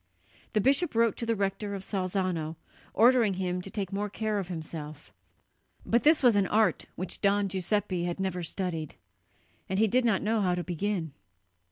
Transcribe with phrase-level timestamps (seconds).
[0.53, 2.55] The bishop wrote to the rector of Salzano,
[2.95, 5.13] ordering him to take more care of himself;
[5.85, 8.95] but this was an art which Don Giuseppe had never studied,
[9.69, 11.13] and he did not know how to begin.